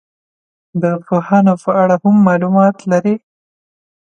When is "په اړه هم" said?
1.63-2.15